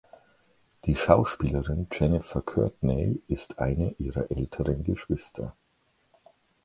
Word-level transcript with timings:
Die 0.85 0.95
Schauspielerin 0.95 1.85
Jennifer 1.91 2.41
Courtney 2.41 3.21
ist 3.27 3.59
eine 3.59 3.91
ihrer 3.99 4.31
älteren 4.31 4.83
Geschwister. 4.83 5.53